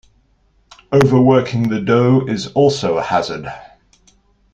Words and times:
Overworking 0.91 1.69
the 1.69 1.79
dough 1.79 2.21
is 2.25 2.47
also 2.53 2.97
a 2.97 3.03
hazard. 3.03 3.51